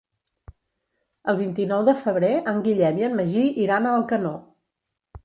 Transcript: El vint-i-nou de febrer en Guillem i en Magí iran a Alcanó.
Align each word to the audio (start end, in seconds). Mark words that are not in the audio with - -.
El 1.33 1.37
vint-i-nou 1.41 1.83
de 1.89 1.95
febrer 1.99 2.31
en 2.53 2.63
Guillem 2.69 2.99
i 3.03 3.07
en 3.09 3.13
Magí 3.21 3.45
iran 3.67 3.87
a 3.87 3.93
Alcanó. 3.99 4.33